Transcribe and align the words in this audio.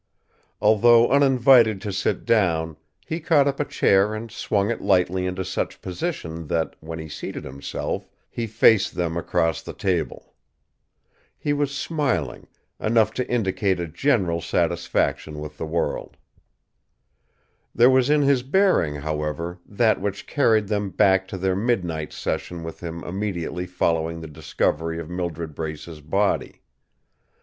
Although 0.59 1.11
uninvited 1.11 1.79
to 1.81 1.93
sit 1.93 2.25
down, 2.25 2.75
he 3.05 3.19
caught 3.19 3.47
up 3.47 3.59
a 3.59 3.65
chair 3.65 4.15
and 4.15 4.31
swung 4.31 4.71
it 4.71 4.81
lightly 4.81 5.27
into 5.27 5.45
such 5.45 5.79
position 5.79 6.47
that, 6.47 6.75
when 6.79 6.97
he 6.97 7.07
seated 7.07 7.43
himself, 7.43 8.09
he 8.27 8.47
faced 8.47 8.95
them 8.95 9.15
across 9.15 9.61
the 9.61 9.73
table. 9.73 10.33
He 11.37 11.53
was 11.53 11.69
smiling, 11.77 12.47
enough 12.79 13.13
to 13.13 13.29
indicate 13.29 13.79
a 13.79 13.85
general 13.87 14.41
satisfaction 14.41 15.37
with 15.39 15.59
the 15.59 15.67
world. 15.67 16.17
There 17.75 17.91
was 17.91 18.09
in 18.09 18.23
his 18.23 18.41
bearing, 18.41 18.95
however, 18.95 19.59
that 19.67 20.01
which 20.01 20.25
carried 20.25 20.67
them 20.67 20.89
back 20.89 21.27
to 21.27 21.37
their 21.37 21.55
midnight 21.55 22.11
session 22.11 22.63
with 22.63 22.79
him 22.79 23.03
immediately 23.03 23.67
following 23.67 24.19
the 24.19 24.27
discovery 24.27 24.99
of 24.99 25.11
Mildred 25.11 25.53
Brace's 25.53 26.01
body. 26.01 26.63